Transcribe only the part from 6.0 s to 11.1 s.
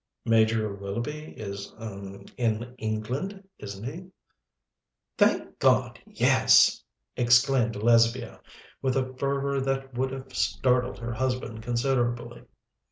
yes!" exclaimed Lesbia, with a fervour that would have startled